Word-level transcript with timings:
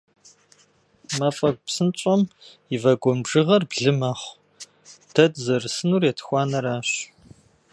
Мафӏэгу 1.17 1.63
псынщӏэм 1.65 2.21
и 2.75 2.77
вагон 2.83 3.17
бжьыгъэр 3.25 3.63
блы 3.69 3.91
мэхъу, 3.99 4.39
дэ 5.13 5.23
дызэрысынур 5.33 6.03
етхуанэращ. 6.11 6.89